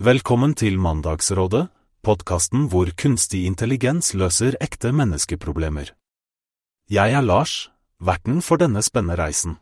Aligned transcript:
Velkommen 0.00 0.54
til 0.56 0.78
Mandagsrådet, 0.80 1.66
podkasten 2.00 2.62
hvor 2.72 2.88
kunstig 2.96 3.42
intelligens 3.44 4.14
løser 4.16 4.54
ekte 4.64 4.94
menneskeproblemer. 4.96 5.90
Jeg 6.88 7.12
er 7.18 7.20
Lars, 7.20 7.68
verten 8.00 8.40
for 8.40 8.56
denne 8.56 8.80
spennende 8.80 9.18
reisen. 9.20 9.58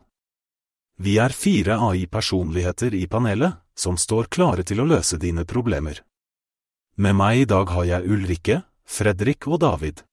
Vi 0.95 1.17
er 1.19 1.35
fire 1.35 1.75
AI-personligheter 1.89 2.95
i 2.95 3.03
panelet, 3.11 3.59
som 3.75 3.99
står 3.99 4.31
klare 4.31 4.63
til 4.63 4.79
å 4.79 4.87
løse 4.87 5.19
dine 5.19 5.43
problemer. 5.43 5.99
Med 6.95 7.19
meg 7.19 7.43
i 7.43 7.49
dag 7.57 7.75
har 7.75 7.91
jeg 7.91 8.07
Ulrikke, 8.07 8.61
Fredrik 8.87 9.43
og 9.51 9.59
David. 9.67 10.05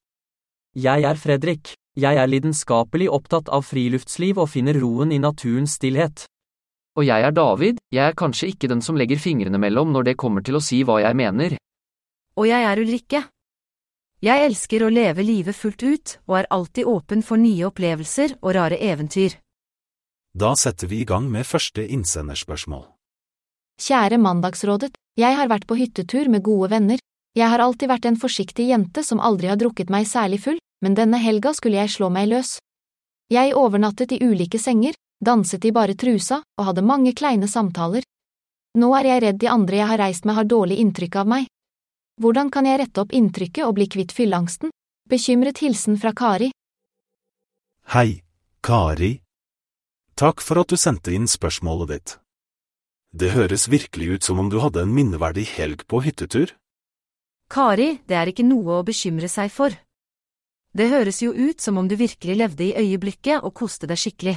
Jeg 0.75 1.07
er 1.07 1.23
Fredrik. 1.23 1.77
Jeg 1.95 2.19
er 2.19 2.27
lidenskapelig 2.27 3.13
opptatt 3.15 3.47
av 3.47 3.63
friluftsliv 3.63 4.43
og 4.43 4.51
finner 4.51 4.75
roen 4.75 5.15
i 5.15 5.23
naturens 5.23 5.79
stillhet. 5.79 6.27
Og 6.97 7.05
jeg 7.05 7.23
er 7.29 7.33
David, 7.37 7.81
jeg 7.93 8.09
er 8.09 8.17
kanskje 8.17 8.49
ikke 8.55 8.71
den 8.73 8.81
som 8.81 8.97
legger 8.97 9.21
fingrene 9.21 9.61
mellom 9.61 9.93
når 9.93 10.11
det 10.11 10.21
kommer 10.21 10.45
til 10.45 10.57
å 10.57 10.65
si 10.65 10.81
hva 10.81 11.03
jeg 11.05 11.17
mener. 11.17 11.57
Og 12.41 12.49
jeg 12.49 12.65
er 12.65 12.81
Ulrikke. 12.81 13.23
Jeg 14.25 14.45
elsker 14.49 14.87
å 14.87 14.89
leve 14.89 15.25
livet 15.25 15.57
fullt 15.57 15.83
ut 15.85 16.15
og 16.25 16.39
er 16.41 16.49
alltid 16.57 16.89
åpen 16.89 17.23
for 17.23 17.37
nye 17.37 17.69
opplevelser 17.69 18.39
og 18.41 18.55
rare 18.57 18.81
eventyr. 18.81 19.37
Da 20.37 20.55
setter 20.57 20.89
vi 20.89 21.03
i 21.03 21.09
gang 21.09 21.29
med 21.33 21.45
første 21.49 21.85
innsenderspørsmål. 21.85 22.87
Kjære 23.81 24.17
Mandagsrådet, 24.21 24.95
jeg 25.21 25.37
har 25.37 25.49
vært 25.53 25.69
på 25.69 25.77
hyttetur 25.77 26.31
med 26.33 26.45
gode 26.45 26.71
venner. 26.73 27.01
Jeg 27.37 27.53
har 27.53 27.61
alltid 27.61 27.93
vært 27.93 28.09
en 28.09 28.17
forsiktig 28.17 28.71
jente 28.71 29.05
som 29.05 29.21
aldri 29.21 29.53
har 29.53 29.61
drukket 29.61 29.93
meg 29.93 30.09
særlig 30.09 30.41
full, 30.45 30.61
men 30.81 30.97
denne 30.97 31.21
helga 31.21 31.53
skulle 31.57 31.77
jeg 31.77 31.93
slå 31.93 32.09
meg 32.13 32.31
løs. 32.33 32.57
Jeg 33.33 33.53
overnattet 33.57 34.17
i 34.17 34.21
ulike 34.25 34.61
senger, 34.61 34.97
danset 35.25 35.65
i 35.65 35.73
bare 35.73 35.95
trusa 35.95 36.43
og 36.59 36.69
hadde 36.69 36.85
mange 36.87 37.13
kleine 37.17 37.49
samtaler. 37.49 38.05
Nå 38.77 38.93
er 38.99 39.09
jeg 39.09 39.23
redd 39.25 39.39
de 39.41 39.49
andre 39.49 39.81
jeg 39.81 39.91
har 39.91 40.03
reist 40.03 40.27
med 40.29 40.37
har 40.37 40.45
dårlig 40.45 40.79
inntrykk 40.83 41.17
av 41.23 41.31
meg. 41.33 41.47
Hvordan 42.21 42.51
kan 42.53 42.67
jeg 42.69 42.81
rette 42.81 43.01
opp 43.01 43.13
inntrykket 43.13 43.65
og 43.65 43.77
bli 43.77 43.87
kvitt 43.93 44.13
fylleangsten? 44.13 44.73
Bekymret 45.09 45.61
hilsen 45.63 45.97
fra 46.01 46.13
Kari. 46.17 46.51
Hei, 47.93 48.23
Kari. 48.61 49.21
Takk 50.17 50.41
for 50.41 50.61
at 50.61 50.73
du 50.73 50.77
sendte 50.81 51.13
inn 51.13 51.29
spørsmålet 51.29 51.93
ditt. 51.93 52.17
Det 53.17 53.33
høres 53.33 53.69
virkelig 53.73 54.09
ut 54.17 54.23
som 54.29 54.41
om 54.41 54.49
du 54.53 54.59
hadde 54.61 54.83
en 54.83 54.93
minneverdig 54.93 55.47
helg 55.57 55.85
på 55.89 56.03
hyttetur. 56.05 56.53
Kari, 57.49 58.01
det 58.09 58.17
er 58.17 58.33
ikke 58.33 58.45
noe 58.45 58.81
å 58.81 58.85
bekymre 58.85 59.29
seg 59.31 59.53
for. 59.55 59.77
Det 60.77 60.89
høres 60.91 61.23
jo 61.23 61.31
ut 61.33 61.63
som 61.63 61.79
om 61.79 61.89
du 61.89 61.95
virkelig 61.97 62.37
levde 62.37 62.67
i 62.67 62.75
øyeblikket 62.77 63.45
og 63.45 63.55
koste 63.57 63.89
deg 63.89 64.01
skikkelig. 64.01 64.37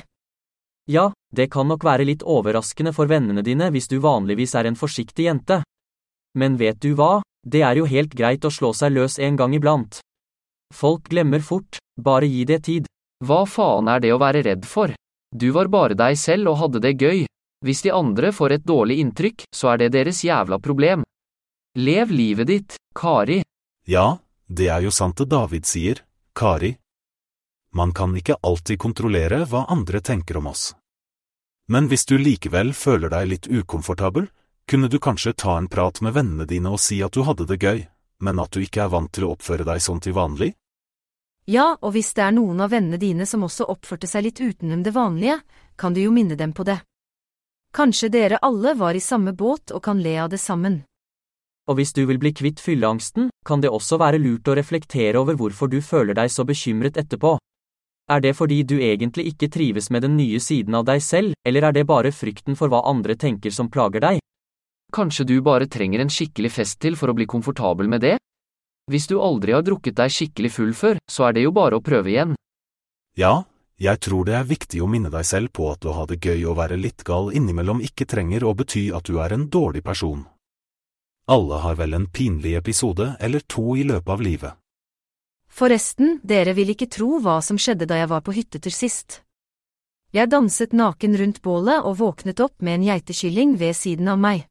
Ja, 0.89 1.11
det 1.35 1.51
kan 1.53 1.69
nok 1.69 1.83
være 1.85 2.07
litt 2.09 2.23
overraskende 2.25 2.95
for 2.97 3.09
vennene 3.11 3.43
dine 3.45 3.69
hvis 3.69 3.87
du 3.91 3.99
vanligvis 4.01 4.55
er 4.57 4.65
en 4.65 4.77
forsiktig 4.79 5.27
jente. 5.27 5.61
Men 6.33 6.57
vet 6.57 6.79
du 6.81 6.95
hva, 6.97 7.19
det 7.45 7.61
er 7.61 7.77
jo 7.77 7.85
helt 7.89 8.15
greit 8.17 8.45
å 8.45 8.51
slå 8.53 8.73
seg 8.73 8.95
løs 8.95 9.19
en 9.21 9.37
gang 9.37 9.53
iblant. 9.53 9.99
Folk 10.73 11.09
glemmer 11.09 11.45
fort, 11.45 11.77
bare 12.01 12.25
gi 12.25 12.45
det 12.45 12.63
tid. 12.65 12.89
Hva 13.25 13.43
faen 13.45 13.89
er 13.91 14.01
det 14.01 14.13
å 14.15 14.21
være 14.21 14.41
redd 14.45 14.65
for? 14.65 14.93
Du 15.29 15.51
var 15.53 15.69
bare 15.69 15.97
deg 15.97 16.17
selv 16.17 16.49
og 16.53 16.59
hadde 16.63 16.81
det 16.81 16.95
gøy. 16.97 17.25
Hvis 17.65 17.83
de 17.85 17.93
andre 17.93 18.31
får 18.33 18.55
et 18.55 18.65
dårlig 18.65 18.99
inntrykk, 19.03 19.45
så 19.53 19.73
er 19.73 19.83
det 19.83 19.93
deres 19.93 20.23
jævla 20.23 20.57
problem. 20.63 21.03
Lev 21.77 22.09
livet 22.09 22.47
ditt, 22.47 22.77
Kari. 22.95 23.43
Ja, 23.85 24.17
det 24.47 24.69
er 24.73 24.81
jo 24.87 24.93
sant 24.95 25.19
det 25.19 25.29
David 25.29 25.67
sier, 25.69 26.01
Kari. 26.33 26.77
Man 27.75 27.93
kan 27.93 28.15
ikke 28.17 28.39
alltid 28.41 28.79
kontrollere 28.81 29.43
hva 29.45 29.65
andre 29.69 30.01
tenker 30.01 30.37
om 30.37 30.47
oss. 30.49 30.73
Men 31.69 31.87
hvis 31.87 32.05
du 32.09 32.17
likevel 32.17 32.73
føler 32.73 33.11
deg 33.13 33.27
litt 33.29 33.47
ukomfortabel, 33.47 34.25
kunne 34.69 34.89
du 34.89 34.97
kanskje 34.99 35.33
ta 35.33 35.57
en 35.57 35.67
prat 35.69 36.01
med 36.01 36.13
vennene 36.13 36.45
dine 36.49 36.71
og 36.73 36.81
si 36.81 36.97
at 37.05 37.13
du 37.13 37.21
hadde 37.25 37.45
det 37.49 37.59
gøy, 37.61 37.83
men 38.25 38.41
at 38.41 38.51
du 38.53 38.63
ikke 38.63 38.83
er 38.85 38.91
vant 38.93 39.11
til 39.13 39.27
å 39.27 39.35
oppføre 39.35 39.67
deg 39.67 39.81
sånn 39.81 40.01
til 40.01 40.17
vanlig? 40.17 40.53
Ja, 41.49 41.75
og 41.81 41.93
hvis 41.95 42.11
det 42.13 42.25
er 42.25 42.33
noen 42.35 42.61
av 42.61 42.69
vennene 42.73 42.99
dine 43.01 43.25
som 43.25 43.45
også 43.45 43.65
oppførte 43.73 44.09
seg 44.09 44.27
litt 44.27 44.41
utenom 44.41 44.83
det 44.85 44.93
vanlige, 44.93 45.39
kan 45.77 45.93
du 45.93 46.01
jo 46.03 46.11
minne 46.13 46.37
dem 46.37 46.53
på 46.53 46.65
det. 46.65 46.79
Kanskje 47.73 48.09
dere 48.13 48.41
alle 48.45 48.73
var 48.77 48.97
i 48.97 49.01
samme 49.01 49.33
båt 49.33 49.73
og 49.73 49.81
kan 49.85 50.01
le 50.01 50.15
av 50.21 50.29
det 50.29 50.41
sammen. 50.41 50.83
Og 51.69 51.77
hvis 51.77 51.93
du 51.93 52.01
vil 52.09 52.17
bli 52.21 52.33
kvitt 52.33 52.61
fylleangsten, 52.61 53.29
kan 53.45 53.61
det 53.61 53.69
også 53.69 53.97
være 54.01 54.21
lurt 54.21 54.49
å 54.49 54.57
reflektere 54.57 55.21
over 55.21 55.37
hvorfor 55.37 55.69
du 55.69 55.77
føler 55.85 56.17
deg 56.17 56.33
så 56.33 56.45
bekymret 56.45 56.97
etterpå. 56.97 57.37
Er 58.09 58.23
det 58.25 58.33
fordi 58.33 58.63
du 58.65 58.79
egentlig 58.81 59.27
ikke 59.29 59.51
trives 59.53 59.91
med 59.93 60.01
den 60.01 60.15
nye 60.17 60.39
siden 60.41 60.73
av 60.75 60.87
deg 60.87 61.03
selv, 61.05 61.35
eller 61.45 61.67
er 61.67 61.75
det 61.75 61.85
bare 61.85 62.09
frykten 62.09 62.57
for 62.57 62.71
hva 62.71 62.81
andre 62.89 63.13
tenker 63.13 63.53
som 63.53 63.69
plager 63.69 64.01
deg? 64.01 64.17
Kanskje 64.89 65.27
du 65.29 65.35
bare 65.45 65.69
trenger 65.69 66.01
en 66.01 66.09
skikkelig 66.09 66.49
fest 66.55 66.79
til 66.81 66.97
for 66.97 67.11
å 67.11 67.15
bli 67.17 67.27
komfortabel 67.29 67.91
med 67.91 68.01
det? 68.01 68.15
Hvis 68.89 69.05
du 69.05 69.19
aldri 69.21 69.53
har 69.53 69.61
drukket 69.61 69.99
deg 69.99 70.09
skikkelig 70.09 70.49
full 70.55 70.73
før, 70.73 70.97
så 71.05 71.27
er 71.27 71.37
det 71.37 71.43
jo 71.45 71.53
bare 71.53 71.77
å 71.77 71.83
prøve 71.85 72.09
igjen. 72.09 72.33
Ja, 73.13 73.43
jeg 73.77 74.01
tror 74.01 74.25
det 74.25 74.33
er 74.39 74.49
viktig 74.49 74.81
å 74.81 74.89
minne 74.89 75.11
deg 75.13 75.27
selv 75.29 75.53
på 75.53 75.69
at 75.69 75.85
å 75.85 75.93
ha 75.93 76.07
det 76.09 76.17
gøy 76.17 76.47
og 76.49 76.57
være 76.57 76.79
litt 76.81 77.05
gal 77.05 77.29
innimellom 77.29 77.83
ikke 77.85 78.09
trenger 78.09 78.43
å 78.43 78.55
bety 78.57 78.89
at 78.89 79.05
du 79.05 79.21
er 79.21 79.37
en 79.37 79.45
dårlig 79.53 79.83
person. 79.85 80.25
Alle 81.29 81.61
har 81.61 81.77
vel 81.77 81.93
en 81.93 82.09
pinlig 82.09 82.55
episode 82.57 83.13
eller 83.21 83.45
to 83.45 83.77
i 83.77 83.85
løpet 83.85 84.15
av 84.15 84.25
livet. 84.25 84.57
Forresten, 85.59 86.21
dere 86.23 86.53
vil 86.55 86.69
ikke 86.71 86.87
tro 86.87 87.17
hva 87.19 87.41
som 87.43 87.57
skjedde 87.59 87.83
da 87.89 87.97
jeg 87.99 88.07
var 88.07 88.21
på 88.23 88.31
hyttetur 88.31 88.71
sist. 88.71 89.17
Jeg 90.15 90.31
danset 90.31 90.71
naken 90.71 91.17
rundt 91.19 91.41
bålet 91.43 91.83
og 91.83 91.97
våknet 91.99 92.39
opp 92.39 92.63
med 92.63 92.79
en 92.79 92.85
geitekylling 92.87 93.57
ved 93.59 93.75
siden 93.75 94.07
av 94.07 94.21
meg. 94.23 94.45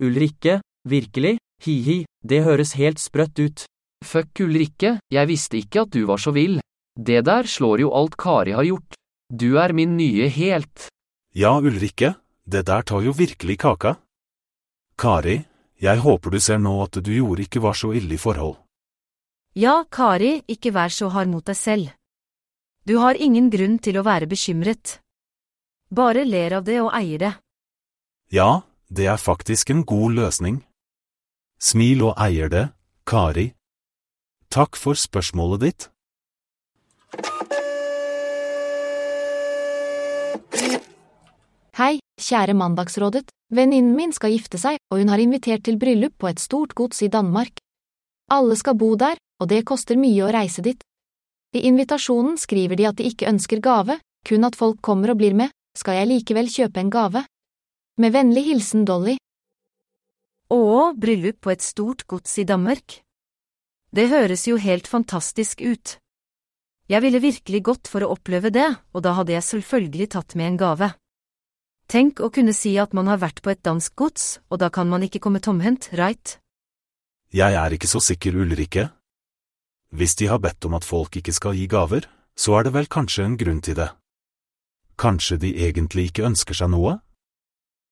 Ulrikke, 0.00 0.60
virkelig, 0.88 1.34
hi-hi, 1.66 2.04
det 2.22 2.44
høres 2.46 2.76
helt 2.78 3.02
sprøtt 3.02 3.42
ut. 3.42 3.66
Fuck 4.06 4.44
Ulrikke, 4.46 4.94
jeg 5.10 5.28
visste 5.28 5.58
ikke 5.58 5.82
at 5.82 5.92
du 5.98 6.06
var 6.06 6.22
så 6.22 6.30
vill. 6.32 6.60
Det 6.94 7.24
der 7.26 7.50
slår 7.50 7.82
jo 7.82 7.92
alt 7.98 8.14
Kari 8.14 8.54
har 8.54 8.70
gjort. 8.70 8.94
Du 9.34 9.58
er 9.58 9.74
min 9.74 9.98
nye 9.98 10.30
helt. 10.30 10.88
Ja, 11.34 11.58
Ulrikke, 11.58 12.14
det 12.46 12.68
der 12.70 12.86
tar 12.86 13.02
jo 13.02 13.18
virkelig 13.18 13.58
kaka. 13.66 13.98
Kari, 14.94 15.40
jeg 15.82 16.06
håper 16.06 16.30
du 16.30 16.40
ser 16.40 16.62
nå 16.62 16.78
at 16.86 17.02
du 17.02 17.16
gjorde 17.18 17.48
ikke 17.48 17.66
var 17.66 17.74
så 17.74 17.90
ille 17.98 18.14
i 18.14 18.24
forhold. 18.28 18.60
Ja, 19.58 19.82
Kari, 19.90 20.44
ikke 20.46 20.70
vær 20.70 20.92
så 20.94 21.08
hard 21.10 21.26
mot 21.26 21.42
deg 21.42 21.56
selv. 21.58 21.88
Du 22.86 23.00
har 23.02 23.18
ingen 23.18 23.48
grunn 23.50 23.80
til 23.82 23.96
å 23.98 24.04
være 24.06 24.28
bekymret. 24.30 25.00
Bare 25.90 26.22
ler 26.22 26.54
av 26.54 26.64
det 26.68 26.76
og 26.78 26.92
eier 26.94 27.18
det. 27.18 27.32
Ja, 28.30 28.62
det 28.86 29.08
er 29.10 29.18
faktisk 29.18 29.72
en 29.74 29.82
god 29.82 30.14
løsning. 30.14 30.60
Smil 31.58 32.04
og 32.06 32.14
eier 32.22 32.46
det, 32.46 32.68
Kari. 33.02 33.50
Takk 34.54 34.78
for 34.78 34.94
spørsmålet 34.94 35.64
ditt. 35.64 35.88
Hei, 41.74 41.98
kjære 42.22 42.54
Mandagsrådet. 42.54 43.26
Venninnen 43.50 43.96
min 43.98 44.14
skal 44.14 44.30
gifte 44.30 44.62
seg, 44.62 44.78
og 44.94 45.02
hun 45.02 45.10
har 45.10 45.18
invitert 45.18 45.66
til 45.66 45.78
bryllup 45.78 46.14
på 46.22 46.30
et 46.30 46.38
stort 46.38 46.76
gods 46.78 47.02
i 47.02 47.10
Danmark. 47.10 47.58
Alle 48.30 48.54
skal 48.54 48.78
bo 48.78 48.94
der, 48.94 49.18
og 49.40 49.48
det 49.48 49.64
koster 49.68 49.98
mye 49.98 50.26
å 50.26 50.32
reise 50.32 50.62
dit. 50.62 50.80
I 51.56 51.64
invitasjonen 51.66 52.36
skriver 52.38 52.78
de 52.78 52.86
at 52.90 52.98
de 53.00 53.08
ikke 53.08 53.28
ønsker 53.30 53.62
gave, 53.64 53.98
kun 54.26 54.46
at 54.46 54.58
folk 54.58 54.78
kommer 54.84 55.12
og 55.14 55.18
blir 55.22 55.34
med, 55.34 55.50
skal 55.74 55.98
jeg 55.98 56.10
likevel 56.10 56.50
kjøpe 56.52 56.82
en 56.82 56.92
gave? 56.92 57.24
Med 57.98 58.14
vennlig 58.14 58.44
hilsen 58.50 58.84
Dolly. 58.86 59.16
Å, 60.50 60.92
bryllup 60.98 61.40
på 61.42 61.52
et 61.54 61.62
stort 61.62 62.06
gods 62.10 62.36
i 62.42 62.46
Danmark. 62.46 63.00
Det 63.90 64.06
høres 64.10 64.46
jo 64.46 64.58
helt 64.60 64.86
fantastisk 64.86 65.62
ut. 65.62 65.96
Jeg 66.90 67.02
ville 67.02 67.22
virkelig 67.22 67.62
gått 67.66 67.90
for 67.90 68.02
å 68.02 68.12
oppleve 68.14 68.50
det, 68.54 68.66
og 68.94 69.02
da 69.06 69.14
hadde 69.18 69.34
jeg 69.36 69.46
selvfølgelig 69.46 70.08
tatt 70.14 70.34
med 70.38 70.52
en 70.52 70.58
gave. 70.58 70.88
Tenk 71.90 72.22
å 72.22 72.30
kunne 72.34 72.54
si 72.54 72.76
at 72.78 72.94
man 72.94 73.10
har 73.10 73.18
vært 73.22 73.42
på 73.42 73.50
et 73.50 73.62
dansk 73.66 73.94
gods, 73.98 74.38
og 74.50 74.62
da 74.62 74.70
kan 74.74 74.90
man 74.90 75.02
ikke 75.06 75.22
komme 75.22 75.42
tomhendt, 75.42 75.90
right? 75.98 76.38
Jeg 77.34 77.54
er 77.54 77.74
ikke 77.74 77.90
så 77.90 78.02
sikker, 78.02 78.38
Ulrikke. 78.42 78.88
Hvis 79.90 80.14
de 80.16 80.26
har 80.30 80.38
bedt 80.38 80.64
om 80.64 80.74
at 80.78 80.86
folk 80.86 81.16
ikke 81.18 81.34
skal 81.34 81.56
gi 81.58 81.66
gaver, 81.66 82.06
så 82.38 82.58
er 82.58 82.66
det 82.66 82.74
vel 82.76 82.86
kanskje 82.86 83.24
en 83.26 83.36
grunn 83.36 83.60
til 83.60 83.76
det. 83.78 83.90
Kanskje 85.00 85.36
de 85.42 85.50
egentlig 85.66 86.10
ikke 86.10 86.26
ønsker 86.28 86.54
seg 86.54 86.70
noe? 86.70 86.98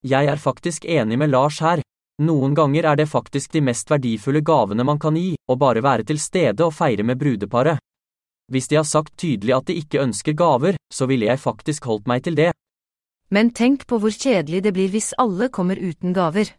Jeg 0.07 0.31
er 0.31 0.39
faktisk 0.39 0.85
enig 0.85 1.19
med 1.19 1.33
Lars 1.33 1.59
her. 1.65 1.83
Noen 2.23 2.55
ganger 2.55 2.87
er 2.91 2.97
det 2.99 3.09
faktisk 3.11 3.53
de 3.53 3.63
mest 3.67 3.91
verdifulle 3.91 4.43
gavene 4.47 4.87
man 4.87 4.99
kan 4.99 5.17
gi, 5.19 5.35
å 5.49 5.57
bare 5.59 5.83
være 5.83 6.07
til 6.07 6.21
stede 6.23 6.67
og 6.67 6.75
feire 6.75 7.07
med 7.07 7.19
brudeparet. 7.19 7.79
Hvis 8.49 8.69
de 8.71 8.79
har 8.79 8.87
sagt 8.87 9.17
tydelig 9.19 9.55
at 9.57 9.67
de 9.69 9.77
ikke 9.79 10.03
ønsker 10.03 10.39
gaver, 10.39 10.79
så 10.95 11.07
ville 11.07 11.27
jeg 11.27 11.43
faktisk 11.43 11.85
holdt 11.91 12.07
meg 12.07 12.25
til 12.25 12.39
det. 12.39 12.53
Men 13.31 13.51
tenk 13.51 13.85
på 13.87 13.99
hvor 14.01 14.15
kjedelig 14.15 14.63
det 14.65 14.73
blir 14.73 14.89
hvis 14.93 15.13
alle 15.19 15.51
kommer 15.53 15.77
uten 15.77 16.15
gaver. 16.17 16.55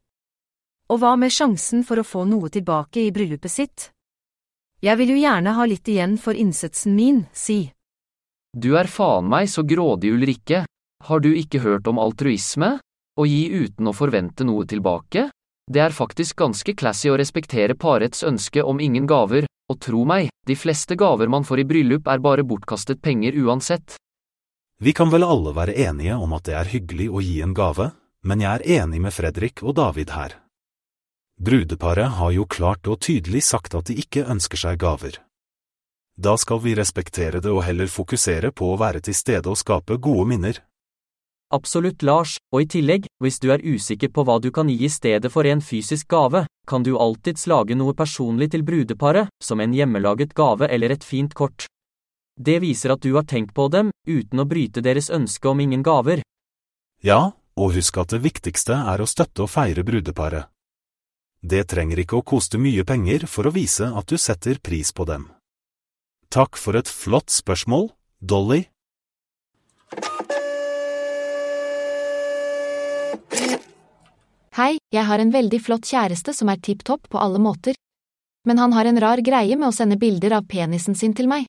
Og 0.90 1.00
hva 1.02 1.16
med 1.18 1.34
sjansen 1.34 1.86
for 1.86 2.02
å 2.02 2.06
få 2.06 2.26
noe 2.30 2.52
tilbake 2.54 3.08
i 3.08 3.14
bryllupet 3.16 3.52
sitt? 3.52 3.90
Jeg 4.80 4.96
vil 4.96 5.10
jo 5.12 5.18
gjerne 5.20 5.52
ha 5.58 5.66
litt 5.68 5.90
igjen 5.92 6.16
for 6.16 6.38
innsatsen 6.40 6.94
min, 6.96 7.26
si. 7.36 7.66
Du 8.56 8.78
er 8.80 8.88
faen 8.88 9.28
meg 9.28 9.50
så 9.52 9.66
grådig, 9.68 10.14
Ulrikke. 10.16 10.64
Har 11.04 11.20
du 11.20 11.34
ikke 11.36 11.60
hørt 11.64 11.88
om 11.92 12.00
altruisme? 12.00 12.78
Å 13.20 13.26
gi 13.28 13.44
uten 13.52 13.92
å 13.92 13.94
forvente 13.96 14.48
noe 14.48 14.64
tilbake? 14.64 15.28
Det 15.70 15.84
er 15.84 15.94
faktisk 15.94 16.40
ganske 16.40 16.74
classy 16.80 17.12
å 17.12 17.18
respektere 17.20 17.76
parets 17.76 18.24
ønske 18.24 18.64
om 18.64 18.80
ingen 18.80 19.06
gaver, 19.06 19.46
og 19.70 19.80
tro 19.84 20.06
meg, 20.08 20.32
de 20.48 20.56
fleste 20.56 20.96
gaver 20.98 21.30
man 21.30 21.44
får 21.46 21.62
i 21.62 21.68
bryllup 21.70 22.08
er 22.08 22.24
bare 22.24 22.48
bortkastet 22.48 23.04
penger 23.04 23.36
uansett. 23.44 24.00
Vi 24.80 24.96
kan 24.96 25.12
vel 25.12 25.28
alle 25.28 25.52
være 25.54 25.76
enige 25.76 26.16
om 26.16 26.34
at 26.34 26.48
det 26.48 26.56
er 26.56 26.72
hyggelig 26.72 27.10
å 27.12 27.22
gi 27.22 27.42
en 27.44 27.54
gave, 27.54 27.92
men 28.24 28.42
jeg 28.42 28.54
er 28.56 28.82
enig 28.82 29.04
med 29.04 29.14
Fredrik 29.14 29.62
og 29.62 29.76
David 29.76 30.16
her. 30.16 30.40
Brudeparet 31.40 32.10
har 32.20 32.32
jo 32.36 32.44
klart 32.46 32.88
og 32.92 33.00
tydelig 33.00 33.46
sagt 33.48 33.76
at 33.78 33.88
de 33.88 33.96
ikke 34.02 34.26
ønsker 34.28 34.60
seg 34.60 34.80
gaver. 34.82 35.22
Da 36.20 36.34
skal 36.36 36.60
vi 36.60 36.74
respektere 36.76 37.40
det 37.40 37.48
og 37.54 37.64
heller 37.64 37.88
fokusere 37.88 38.52
på 38.52 38.74
å 38.74 38.80
være 38.82 39.00
til 39.08 39.16
stede 39.16 39.48
og 39.48 39.56
skape 39.56 39.96
gode 40.04 40.26
minner. 40.28 40.60
Absolutt, 41.56 42.04
Lars, 42.04 42.36
og 42.52 42.66
i 42.66 42.68
tillegg, 42.76 43.08
hvis 43.24 43.40
du 43.40 43.48
er 43.56 43.64
usikker 43.64 44.12
på 44.12 44.28
hva 44.28 44.36
du 44.44 44.52
kan 44.52 44.68
gi 44.68 44.84
i 44.84 44.92
stedet 44.92 45.32
for 45.32 45.48
en 45.48 45.64
fysisk 45.64 46.12
gave, 46.12 46.44
kan 46.68 46.84
du 46.84 46.92
alltids 47.00 47.48
lage 47.48 47.80
noe 47.80 47.96
personlig 47.96 48.52
til 48.52 48.68
brudeparet, 48.68 49.32
som 49.42 49.64
en 49.64 49.74
hjemmelaget 49.74 50.36
gave 50.36 50.68
eller 50.68 50.92
et 50.92 51.08
fint 51.08 51.34
kort. 51.34 51.66
Det 52.36 52.60
viser 52.60 52.92
at 52.92 53.02
du 53.02 53.16
har 53.16 53.24
tenkt 53.24 53.56
på 53.56 53.72
dem, 53.72 53.96
uten 54.04 54.44
å 54.44 54.46
bryte 54.46 54.84
deres 54.84 55.10
ønske 55.10 55.48
om 55.48 55.64
ingen 55.64 55.88
gaver. 55.88 56.20
Ja, 57.02 57.32
og 57.56 57.76
husk 57.80 57.98
at 58.04 58.12
det 58.12 58.26
viktigste 58.28 58.84
er 58.92 59.00
å 59.00 59.08
støtte 59.08 59.48
og 59.48 59.54
feire 59.56 59.88
brudeparet. 59.88 60.52
Det 61.42 61.64
trenger 61.72 62.02
ikke 62.04 62.20
å 62.20 62.26
koste 62.26 62.60
mye 62.60 62.84
penger 62.84 63.24
for 63.28 63.48
å 63.48 63.54
vise 63.56 63.88
at 63.88 64.12
du 64.12 64.18
setter 64.20 64.60
pris 64.60 64.92
på 64.92 65.06
dem. 65.08 65.30
Takk 66.30 66.60
for 66.60 66.76
et 66.76 66.90
flott 66.92 67.32
spørsmål, 67.32 67.90
Dolly. 68.20 68.66
Hei, 74.60 74.76
jeg 74.92 75.06
har 75.08 75.24
en 75.24 75.32
veldig 75.32 75.62
flott 75.64 75.88
kjæreste 75.88 76.34
som 76.36 76.52
er 76.52 76.60
tipp 76.60 76.84
topp 76.84 77.08
på 77.10 77.22
alle 77.22 77.40
måter. 77.40 77.78
Men 78.44 78.60
han 78.60 78.76
har 78.76 78.90
en 78.90 79.00
rar 79.00 79.22
greie 79.24 79.56
med 79.56 79.70
å 79.70 79.76
sende 79.76 79.96
bilder 80.00 80.36
av 80.36 80.48
penisen 80.52 80.96
sin 80.96 81.16
til 81.16 81.32
meg. 81.32 81.48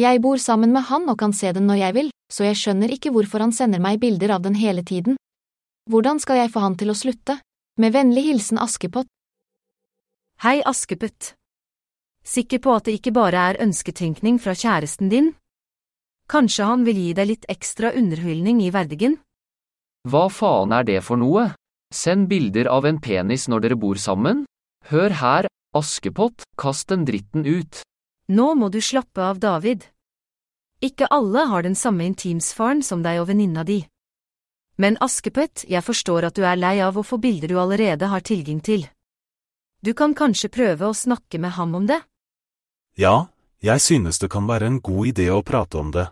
Jeg 0.00 0.22
bor 0.24 0.40
sammen 0.40 0.72
med 0.72 0.88
han 0.88 1.04
og 1.12 1.18
kan 1.20 1.34
se 1.36 1.52
den 1.52 1.68
når 1.68 1.82
jeg 1.82 1.96
vil, 1.98 2.10
så 2.32 2.48
jeg 2.48 2.56
skjønner 2.56 2.96
ikke 2.96 3.12
hvorfor 3.12 3.44
han 3.44 3.52
sender 3.52 3.82
meg 3.84 4.00
bilder 4.00 4.32
av 4.38 4.46
den 4.46 4.56
hele 4.56 4.80
tiden. 4.80 5.20
Hvordan 5.90 6.20
skal 6.24 6.40
jeg 6.40 6.52
få 6.54 6.64
han 6.64 6.78
til 6.80 6.94
å 6.94 6.96
slutte? 6.96 7.36
Med 7.78 7.92
vennlig 7.92 8.22
hilsen 8.26 8.58
Askepott. 8.58 9.06
Hei, 10.42 10.62
Askepott. 10.66 11.34
Sikker 12.24 12.58
på 12.58 12.74
at 12.74 12.88
det 12.88 12.96
ikke 12.98 13.12
bare 13.14 13.44
er 13.52 13.60
ønsketenkning 13.62 14.40
fra 14.42 14.52
kjæresten 14.58 15.08
din? 15.12 15.30
Kanskje 16.30 16.66
han 16.66 16.84
vil 16.84 16.98
gi 16.98 17.12
deg 17.16 17.28
litt 17.30 17.46
ekstra 17.48 17.92
underhyldning 17.96 18.60
i 18.64 18.72
verdigen? 18.74 19.16
Hva 20.08 20.26
faen 20.32 20.74
er 20.76 20.84
det 20.88 20.98
for 21.06 21.20
noe? 21.20 21.50
Send 21.94 22.28
bilder 22.30 22.68
av 22.70 22.86
en 22.86 23.00
penis 23.02 23.48
når 23.48 23.64
dere 23.64 23.78
bor 23.80 23.98
sammen? 23.98 24.44
Hør 24.90 25.16
her, 25.22 25.48
Askepott, 25.76 26.42
kast 26.58 26.88
den 26.90 27.06
dritten 27.06 27.46
ut. 27.46 27.82
Nå 28.30 28.54
må 28.58 28.68
du 28.70 28.80
slappe 28.82 29.22
av, 29.22 29.38
David. 29.38 29.86
Ikke 30.82 31.08
alle 31.10 31.46
har 31.50 31.62
den 31.66 31.74
samme 31.78 32.06
intimsfaren 32.06 32.82
som 32.82 33.02
deg 33.04 33.20
og 33.22 33.28
venninna 33.30 33.64
di. 33.66 33.82
Men 34.80 34.96
Askepett, 35.04 35.66
jeg 35.68 35.84
forstår 35.84 36.30
at 36.30 36.38
du 36.38 36.46
er 36.48 36.56
lei 36.56 36.78
av 36.80 36.96
å 36.96 37.04
få 37.04 37.18
bilder 37.20 37.52
du 37.52 37.58
allerede 37.60 38.08
har 38.08 38.24
tilgang 38.24 38.62
til. 38.64 38.86
Du 39.84 39.92
kan 39.96 40.14
kanskje 40.16 40.48
prøve 40.52 40.88
å 40.88 40.96
snakke 40.96 41.40
med 41.40 41.52
ham 41.58 41.74
om 41.76 41.88
det? 41.88 41.98
Ja, 42.96 43.28
jeg 43.60 43.80
synes 43.84 44.20
det 44.22 44.30
kan 44.32 44.48
være 44.48 44.70
en 44.70 44.78
god 44.80 45.12
idé 45.12 45.28
å 45.32 45.42
prate 45.44 45.76
om 45.80 45.90
det. 45.92 46.06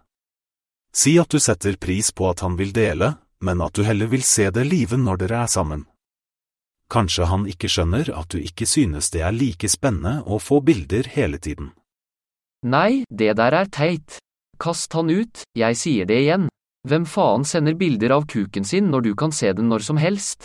Si 0.92 1.16
at 1.20 1.32
du 1.32 1.40
setter 1.40 1.78
pris 1.80 2.12
på 2.12 2.28
at 2.28 2.44
han 2.44 2.58
vil 2.60 2.74
dele, 2.76 3.14
men 3.40 3.64
at 3.64 3.72
du 3.72 3.84
heller 3.88 4.10
vil 4.12 4.24
se 4.24 4.50
det 4.52 4.66
live 4.68 5.00
når 5.00 5.24
dere 5.24 5.40
er 5.46 5.52
sammen. 5.52 5.86
Kanskje 6.92 7.28
han 7.28 7.48
ikke 7.48 7.68
skjønner 7.72 8.12
at 8.16 8.28
du 8.32 8.40
ikke 8.40 8.68
synes 8.68 9.08
det 9.12 9.24
er 9.24 9.36
like 9.36 9.68
spennende 9.68 10.22
å 10.24 10.40
få 10.40 10.60
bilder 10.64 11.08
hele 11.12 11.40
tiden. 11.40 11.72
Nei, 12.68 13.04
det 13.08 13.36
der 13.40 13.54
er 13.62 13.72
teit. 13.72 14.20
Kast 14.60 14.92
han 14.92 15.12
ut, 15.12 15.44
jeg 15.56 15.76
sier 15.78 16.08
det 16.08 16.20
igjen. 16.24 16.48
Hvem 16.86 17.06
faen 17.06 17.44
sender 17.44 17.74
bilder 17.74 18.14
av 18.14 18.26
kuken 18.30 18.64
sin 18.64 18.90
når 18.92 19.08
du 19.08 19.14
kan 19.18 19.32
se 19.32 19.50
den 19.52 19.68
når 19.68 19.82
som 19.82 19.98
helst? 19.98 20.44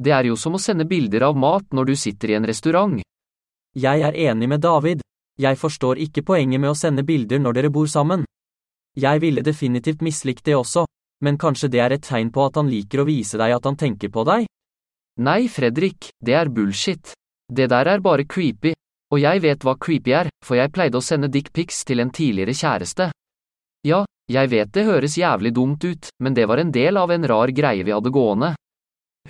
Det 0.00 0.12
er 0.16 0.30
jo 0.30 0.36
som 0.36 0.56
å 0.56 0.62
sende 0.62 0.86
bilder 0.88 1.26
av 1.28 1.36
mat 1.36 1.66
når 1.76 1.90
du 1.90 1.96
sitter 1.96 2.32
i 2.32 2.36
en 2.38 2.46
restaurant. 2.48 3.02
Jeg 3.76 4.02
er 4.02 4.16
enig 4.30 4.48
med 4.48 4.62
David. 4.64 5.02
Jeg 5.40 5.56
forstår 5.60 6.00
ikke 6.00 6.24
poenget 6.24 6.60
med 6.60 6.72
å 6.72 6.78
sende 6.78 7.04
bilder 7.04 7.38
når 7.38 7.58
dere 7.58 7.70
bor 7.70 7.86
sammen. 7.86 8.24
Jeg 8.96 9.20
ville 9.20 9.44
definitivt 9.44 10.00
mislikt 10.02 10.44
det 10.48 10.56
også, 10.56 10.86
men 11.22 11.38
kanskje 11.38 11.68
det 11.68 11.80
er 11.84 11.94
et 11.94 12.06
tegn 12.08 12.32
på 12.32 12.44
at 12.48 12.56
han 12.56 12.70
liker 12.72 13.02
å 13.02 13.08
vise 13.08 13.38
deg 13.38 13.52
at 13.54 13.68
han 13.68 13.76
tenker 13.76 14.10
på 14.10 14.24
deg? 14.24 14.48
Nei, 15.20 15.48
Fredrik, 15.52 16.10
det 16.24 16.34
er 16.34 16.48
bullshit. 16.48 17.12
Det 17.52 17.68
der 17.68 17.92
er 17.92 18.00
bare 18.00 18.24
creepy, 18.24 18.72
og 19.12 19.20
jeg 19.20 19.42
vet 19.44 19.64
hva 19.66 19.76
creepy 19.76 20.14
er, 20.16 20.30
for 20.44 20.56
jeg 20.56 20.72
pleide 20.72 20.96
å 20.96 21.04
sende 21.04 21.28
dickpics 21.28 21.84
til 21.84 22.00
en 22.00 22.12
tidligere 22.14 22.56
kjæreste. 22.56 23.10
Ja, 23.84 24.04
jeg 24.30 24.50
vet 24.52 24.70
det 24.74 24.86
høres 24.86 25.16
jævlig 25.18 25.50
dumt 25.56 25.84
ut, 25.84 26.10
men 26.22 26.34
det 26.34 26.46
var 26.46 26.62
en 26.62 26.70
del 26.70 26.96
av 27.00 27.10
en 27.10 27.26
rar 27.26 27.50
greie 27.50 27.82
vi 27.82 27.94
hadde 27.94 28.12
gående. 28.14 28.54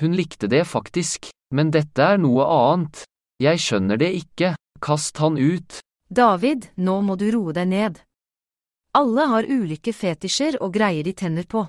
Hun 0.01 0.13
likte 0.17 0.49
det 0.51 0.67
faktisk, 0.69 1.31
men 1.57 1.73
dette 1.73 2.05
er 2.05 2.21
noe 2.21 2.45
annet. 2.45 3.05
Jeg 3.41 3.63
skjønner 3.65 3.97
det 4.01 4.13
ikke, 4.19 4.55
kast 4.85 5.17
han 5.23 5.39
ut. 5.41 5.81
David, 6.11 6.69
nå 6.77 7.01
må 7.07 7.17
du 7.17 7.31
roe 7.33 7.55
deg 7.57 7.71
ned. 7.71 8.01
Alle 8.99 9.27
har 9.31 9.49
ulike 9.49 9.95
fetisjer 9.95 10.59
og 10.61 10.75
greier 10.75 11.07
de 11.07 11.15
tenner 11.15 11.47
på. 11.49 11.65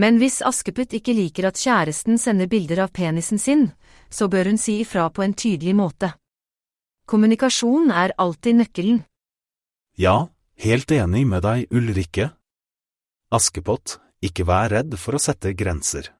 Men 0.00 0.18
hvis 0.18 0.40
Askepott 0.42 0.96
ikke 0.96 1.14
liker 1.14 1.46
at 1.46 1.60
kjæresten 1.60 2.18
sender 2.18 2.48
bilder 2.50 2.82
av 2.86 2.90
penisen 2.96 3.38
sin, 3.38 3.68
så 4.10 4.26
bør 4.28 4.50
hun 4.50 4.58
si 4.58 4.80
ifra 4.82 5.06
på 5.14 5.22
en 5.22 5.36
tydelig 5.38 5.76
måte. 5.78 6.10
Kommunikasjon 7.06 7.92
er 7.92 8.16
alltid 8.18 8.58
nøkkelen. 8.58 9.02
Ja, 10.00 10.33
helt 10.62 10.90
enig 10.90 11.24
med 11.26 11.42
deg, 11.44 11.66
Ulrikke. 11.74 12.30
Askepott, 13.34 13.98
ikke 14.24 14.46
vær 14.48 14.70
redd 14.72 14.94
for 15.00 15.16
å 15.16 15.22
sette 15.22 15.54
grenser. 15.58 16.12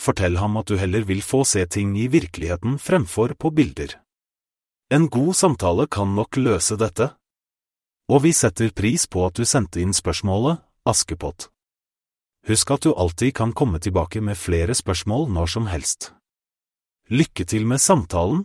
Fortell 0.00 0.38
ham 0.40 0.56
at 0.58 0.70
du 0.70 0.78
heller 0.80 1.04
vil 1.06 1.22
få 1.22 1.44
se 1.46 1.62
ting 1.70 1.94
i 1.98 2.08
virkeligheten 2.10 2.78
fremfor 2.82 3.36
på 3.38 3.52
bilder. 3.54 4.00
En 4.90 5.08
god 5.08 5.34
samtale 5.36 5.86
kan 5.86 6.14
nok 6.14 6.36
løse 6.36 6.76
dette. 6.80 7.12
Og 8.10 8.24
vi 8.26 8.34
setter 8.36 8.74
pris 8.74 9.06
på 9.06 9.24
at 9.26 9.38
du 9.38 9.46
sendte 9.48 9.80
inn 9.80 9.94
spørsmålet, 9.96 10.60
Askepott. 10.84 11.48
Husk 12.44 12.74
at 12.74 12.84
du 12.84 12.92
alltid 12.92 13.32
kan 13.38 13.54
komme 13.56 13.80
tilbake 13.80 14.20
med 14.20 14.36
flere 14.36 14.74
spørsmål 14.76 15.30
når 15.32 15.52
som 15.54 15.70
helst. 15.70 16.10
Lykke 17.08 17.46
til 17.48 17.64
med 17.66 17.80
samtalen. 17.80 18.44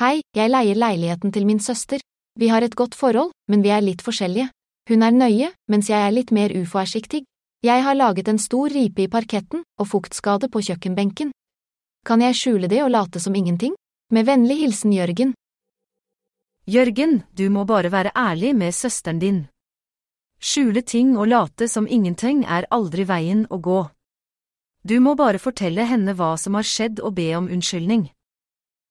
Hei, 0.00 0.22
jeg 0.32 0.48
leier 0.48 0.78
leiligheten 0.80 1.28
til 1.28 1.44
min 1.44 1.58
søster. 1.60 2.00
Vi 2.40 2.46
har 2.48 2.64
et 2.64 2.72
godt 2.72 2.94
forhold, 2.96 3.34
men 3.52 3.60
vi 3.60 3.68
er 3.68 3.82
litt 3.84 4.00
forskjellige. 4.00 4.46
Hun 4.88 5.02
er 5.04 5.12
nøye, 5.12 5.48
mens 5.68 5.90
jeg 5.90 6.00
er 6.00 6.14
litt 6.16 6.30
mer 6.32 6.54
uforsiktig. 6.56 7.26
Jeg 7.60 7.82
har 7.84 7.98
laget 7.98 8.30
en 8.32 8.38
stor 8.40 8.72
ripe 8.72 9.02
i 9.04 9.10
parketten 9.12 9.60
og 9.76 9.88
fuktskade 9.90 10.48
på 10.48 10.62
kjøkkenbenken. 10.64 11.34
Kan 12.08 12.24
jeg 12.24 12.38
skjule 12.38 12.70
det 12.72 12.78
og 12.80 12.88
late 12.94 13.20
som 13.20 13.36
ingenting? 13.36 13.74
Med 14.08 14.24
vennlig 14.24 14.56
hilsen 14.62 14.94
Jørgen. 14.96 15.34
Jørgen, 16.64 17.20
du 17.36 17.50
må 17.50 17.66
bare 17.68 17.90
være 17.92 18.14
ærlig 18.16 18.54
med 18.56 18.72
søsteren 18.72 19.20
din. 19.20 19.42
Skjule 20.40 20.80
ting 20.80 21.18
og 21.18 21.28
late 21.28 21.68
som 21.68 21.84
ingenting 21.84 22.46
er 22.48 22.64
aldri 22.70 23.04
veien 23.04 23.44
å 23.50 23.60
gå. 23.60 23.82
Du 24.80 24.96
må 25.04 25.12
bare 25.12 25.38
fortelle 25.38 25.84
henne 25.84 26.16
hva 26.16 26.38
som 26.40 26.56
har 26.56 26.64
skjedd 26.64 27.04
og 27.04 27.18
be 27.20 27.28
om 27.36 27.52
unnskyldning. 27.52 28.08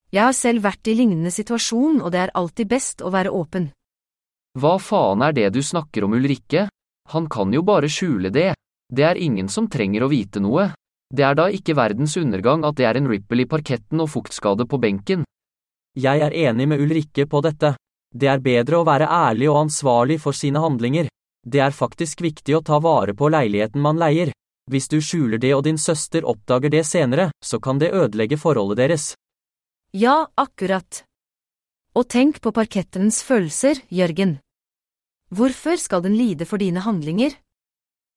Jeg 0.10 0.26
har 0.26 0.34
selv 0.34 0.64
vært 0.66 0.90
i 0.90 0.96
lignende 0.98 1.30
situasjon 1.30 2.00
og 2.02 2.10
det 2.14 2.24
er 2.24 2.32
alltid 2.34 2.70
best 2.70 3.04
å 3.06 3.12
være 3.14 3.30
åpen. 3.30 3.70
Hva 4.58 4.80
faen 4.82 5.22
er 5.22 5.36
det 5.38 5.52
du 5.54 5.62
snakker 5.62 6.08
om 6.08 6.16
Ulrikke? 6.18 6.66
Han 7.14 7.28
kan 7.30 7.54
jo 7.54 7.62
bare 7.62 7.90
skjule 7.90 8.32
det. 8.34 8.56
Det 8.90 9.06
er 9.06 9.22
ingen 9.22 9.50
som 9.54 9.70
trenger 9.70 10.04
å 10.04 10.10
vite 10.10 10.42
noe. 10.42 10.72
Det 11.14 11.26
er 11.26 11.38
da 11.38 11.46
ikke 11.54 11.78
verdens 11.78 12.18
undergang 12.18 12.66
at 12.66 12.78
det 12.78 12.88
er 12.90 12.98
en 12.98 13.10
ripple 13.10 13.46
i 13.46 13.50
parketten 13.50 14.02
og 14.02 14.10
fuktskade 14.10 14.66
på 14.66 14.82
benken. 14.82 15.24
Jeg 15.98 16.26
er 16.26 16.34
enig 16.50 16.68
med 16.70 16.82
Ulrikke 16.82 17.28
på 17.30 17.42
dette. 17.46 17.76
Det 18.10 18.30
er 18.30 18.42
bedre 18.42 18.82
å 18.82 18.88
være 18.90 19.06
ærlig 19.06 19.50
og 19.54 19.62
ansvarlig 19.68 20.20
for 20.22 20.34
sine 20.34 20.62
handlinger. 20.62 21.10
Det 21.46 21.62
er 21.62 21.74
faktisk 21.74 22.22
viktig 22.26 22.58
å 22.58 22.66
ta 22.66 22.82
vare 22.82 23.14
på 23.14 23.30
leiligheten 23.30 23.82
man 23.82 24.02
leier. 24.02 24.34
Hvis 24.70 24.90
du 24.90 25.00
skjuler 25.02 25.38
det 25.38 25.54
og 25.54 25.64
din 25.66 25.78
søster 25.78 26.26
oppdager 26.26 26.70
det 26.74 26.86
senere, 26.86 27.30
så 27.46 27.62
kan 27.62 27.78
det 27.82 27.94
ødelegge 27.94 28.38
forholdet 28.38 28.82
deres. 28.82 29.14
Ja, 29.92 30.28
akkurat. 30.38 31.04
Og 31.98 32.06
tenk 32.06 32.38
på 32.42 32.52
parkettens 32.54 33.24
følelser, 33.26 33.80
Jørgen. 33.90 34.38
Hvorfor 35.34 35.82
skal 35.82 36.04
den 36.06 36.14
lide 36.14 36.46
for 36.46 36.62
dine 36.62 36.84
handlinger? 36.86 37.34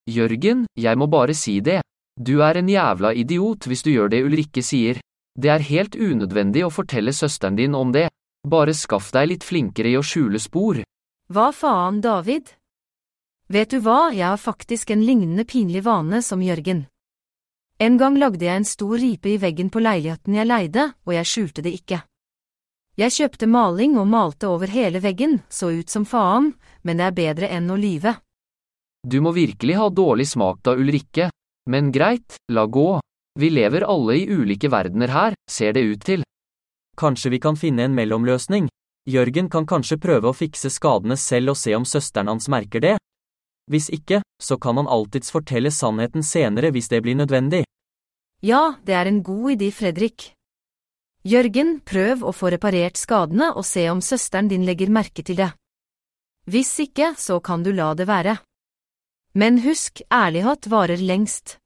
Jørgen, 0.04 0.66
jeg 0.76 0.98
må 0.98 1.06
bare 1.08 1.32
si 1.32 1.60
det. 1.60 1.80
Du 2.20 2.42
er 2.44 2.60
en 2.60 2.68
jævla 2.68 3.14
idiot 3.16 3.64
hvis 3.64 3.82
du 3.82 3.90
gjør 3.94 4.12
det 4.12 4.20
Ulrikke 4.26 4.60
sier. 4.60 5.00
Det 5.32 5.48
er 5.48 5.64
helt 5.64 5.96
unødvendig 5.96 6.66
å 6.66 6.70
fortelle 6.70 7.12
søsteren 7.16 7.56
din 7.56 7.74
om 7.74 7.92
det. 7.92 8.10
Bare 8.44 8.74
skaff 8.76 9.08
deg 9.16 9.30
litt 9.30 9.44
flinkere 9.44 9.94
i 9.94 9.96
å 9.96 10.04
skjule 10.04 10.40
spor. 10.42 10.82
Hva 11.32 11.52
faen, 11.56 12.02
David? 12.04 12.52
Vet 13.48 13.72
du 13.72 13.80
hva, 13.80 14.12
jeg 14.12 14.28
har 14.28 14.36
faktisk 14.36 14.92
en 14.92 15.06
lignende 15.08 15.48
pinlig 15.48 15.86
vane 15.88 16.20
som 16.20 16.44
Jørgen. 16.44 16.84
En 17.82 17.96
gang 17.98 18.14
lagde 18.14 18.46
jeg 18.46 18.60
en 18.60 18.66
stor 18.68 18.94
ripe 18.94 19.26
i 19.26 19.38
veggen 19.42 19.70
på 19.72 19.80
leiligheten 19.82 20.36
jeg 20.38 20.46
leide, 20.46 20.84
og 21.02 21.16
jeg 21.16 21.26
skjulte 21.26 21.64
det 21.66 21.72
ikke. 21.80 21.98
Jeg 23.00 23.14
kjøpte 23.16 23.48
maling 23.50 23.96
og 23.98 24.06
malte 24.06 24.46
over 24.46 24.70
hele 24.70 25.00
veggen, 25.02 25.40
så 25.50 25.72
ut 25.74 25.90
som 25.90 26.04
faen, 26.06 26.52
men 26.86 27.00
det 27.00 27.08
er 27.08 27.16
bedre 27.16 27.50
enn 27.50 27.66
å 27.72 27.80
lyve. 27.80 28.14
Du 29.02 29.18
må 29.24 29.32
virkelig 29.34 29.80
ha 29.80 29.88
dårlig 29.90 30.28
smak 30.30 30.60
da, 30.62 30.76
Ulrikke. 30.78 31.30
Men 31.72 31.90
greit, 31.90 32.38
la 32.54 32.68
gå. 32.70 33.00
Vi 33.40 33.50
lever 33.50 33.88
alle 33.88 34.20
i 34.20 34.28
ulike 34.30 34.70
verdener 34.70 35.10
her, 35.10 35.34
ser 35.50 35.74
det 35.74 35.82
ut 35.82 36.06
til. 36.06 36.22
Kanskje 36.94 37.34
vi 37.34 37.42
kan 37.42 37.58
finne 37.58 37.88
en 37.88 37.98
mellomløsning? 37.98 38.68
Jørgen 39.10 39.48
kan 39.50 39.66
kanskje 39.66 39.98
prøve 39.98 40.30
å 40.30 40.36
fikse 40.36 40.70
skadene 40.70 41.18
selv 41.18 41.56
og 41.56 41.58
se 41.58 41.74
om 41.74 41.88
søsteren 41.88 42.30
hans 42.30 42.46
merker 42.46 42.84
det? 42.84 42.98
Hvis 43.70 43.88
ikke, 43.94 44.22
så 44.42 44.58
kan 44.58 44.76
han 44.80 44.90
alltids 44.90 45.30
fortelle 45.30 45.70
sannheten 45.70 46.24
senere 46.26 46.72
hvis 46.74 46.90
det 46.90 47.02
blir 47.04 47.18
nødvendig. 47.18 47.64
Ja, 48.42 48.74
det 48.82 48.94
er 48.94 49.06
en 49.06 49.22
god 49.22 49.52
idé, 49.54 49.70
Fredrik. 49.70 50.32
Jørgen, 51.22 51.76
prøv 51.86 52.24
å 52.26 52.32
få 52.34 52.50
reparert 52.50 52.98
skadene 52.98 53.52
og 53.54 53.62
se 53.66 53.86
om 53.90 54.00
søsteren 54.02 54.48
din 54.50 54.66
legger 54.66 54.90
merke 54.90 55.22
til 55.22 55.38
det. 55.38 55.52
Hvis 56.50 56.74
ikke, 56.82 57.12
så 57.14 57.38
kan 57.38 57.62
du 57.62 57.70
la 57.70 57.92
det 57.94 58.08
være. 58.10 58.40
Men 59.38 59.62
husk, 59.62 60.02
ærlighet 60.10 60.66
varer 60.66 60.98
lengst. 60.98 61.56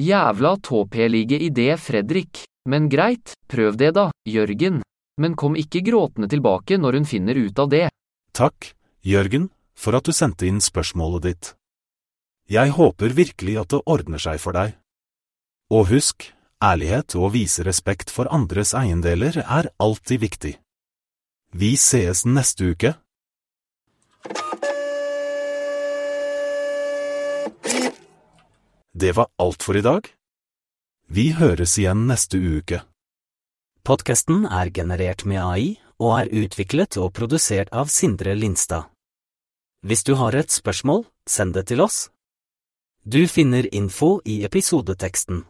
Jævla 0.00 0.56
tåpelige 0.64 1.36
idé, 1.36 1.76
Fredrik. 1.76 2.46
Men 2.64 2.88
greit, 2.88 3.34
prøv 3.48 3.76
det 3.76 3.92
da, 3.94 4.08
Jørgen. 4.24 4.80
Men 5.20 5.36
kom 5.36 5.56
ikke 5.60 5.84
gråtende 5.84 6.28
tilbake 6.32 6.80
når 6.80 7.00
hun 7.00 7.08
finner 7.08 7.36
ut 7.36 7.58
av 7.60 7.68
det. 7.68 7.86
Takk, 8.32 8.72
Jørgen, 9.04 9.50
for 9.80 9.96
at 9.96 10.04
du 10.04 10.12
sendte 10.12 10.48
inn 10.48 10.60
spørsmålet 10.60 11.26
ditt. 11.28 11.54
Jeg 12.50 12.74
håper 12.76 13.14
virkelig 13.16 13.56
at 13.62 13.72
det 13.72 13.80
ordner 13.88 14.20
seg 14.20 14.40
for 14.42 14.56
deg. 14.56 14.74
Og 15.70 15.88
husk, 15.92 16.26
ærlighet 16.60 17.14
og 17.16 17.32
vise 17.36 17.64
respekt 17.64 18.10
for 18.12 18.28
andres 18.34 18.74
eiendeler 18.76 19.40
er 19.46 19.70
alltid 19.80 20.20
viktig. 20.26 20.54
Vi 21.54 21.76
sees 21.80 22.26
neste 22.26 22.74
uke. 22.74 22.94
Det 28.92 29.14
var 29.16 29.30
alt 29.40 29.62
for 29.62 29.78
i 29.78 29.86
dag. 29.86 30.04
Vi 31.08 31.30
høres 31.38 31.78
igjen 31.78 32.04
neste 32.10 32.38
uke. 32.38 32.82
Podkasten 33.86 34.44
er 34.44 34.68
generert 34.70 35.24
med 35.24 35.40
AI 35.40 35.78
og 35.98 36.18
er 36.18 36.34
utviklet 36.44 36.98
og 37.00 37.14
produsert 37.16 37.72
av 37.72 37.88
Sindre 37.90 38.34
Lindstad. 38.36 38.90
Hvis 39.82 40.04
du 40.04 40.14
har 40.14 40.34
et 40.36 40.52
spørsmål, 40.52 41.06
send 41.26 41.54
det 41.54 41.66
til 41.70 41.80
oss. 41.80 42.10
Du 43.04 43.24
finner 43.26 43.64
info 43.72 44.20
i 44.24 44.44
episodeteksten. 44.44 45.44